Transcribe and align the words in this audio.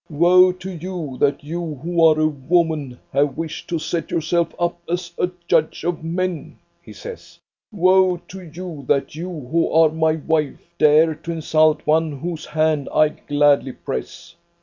"Woe 0.09 0.51
to 0.53 0.71
you, 0.73 1.17
that 1.19 1.43
you, 1.43 1.75
who 1.75 2.03
are 2.03 2.19
a 2.19 2.27
woman, 2.27 2.97
have 3.13 3.37
wished 3.37 3.67
to 3.67 3.77
set 3.77 4.09
yourself 4.09 4.47
up 4.57 4.79
as 4.89 5.13
a 5.19 5.29
judge 5.47 5.83
of 5.83 6.03
men," 6.03 6.57
he 6.81 6.91
says." 6.91 7.37
Woe 7.71 8.17
to 8.27 8.41
you, 8.41 8.83
that 8.87 9.13
you, 9.13 9.29
who 9.51 9.69
are 9.71 9.89
my 9.89 10.13
wife, 10.15 10.73
dare 10.79 11.13
to 11.13 11.31
insult 11.33 11.85
one 11.85 12.17
whose 12.17 12.45
hand 12.47 12.89
I 12.91 13.09
gladly 13.09 13.73
press. 13.73 14.33